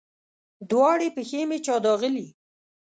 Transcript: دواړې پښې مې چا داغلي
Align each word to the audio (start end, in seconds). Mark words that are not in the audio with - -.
دواړې 0.69 1.07
پښې 1.15 1.41
مې 1.49 1.57
چا 1.65 1.75
داغلي 1.85 2.27